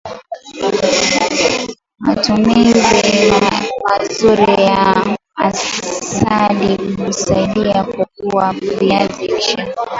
matumizi 1.99 3.33
mazuri 3.83 4.53
ya 4.63 5.03
samadi 5.53 6.75
husaidia 6.97 7.83
kukuza 7.83 8.53
viazi 8.79 9.27
lishe 9.27 9.67